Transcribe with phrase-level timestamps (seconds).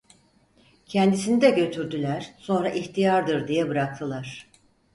[0.85, 4.49] Kendisini de götürdüler, sonra ihtiyardır diye bıraktılar.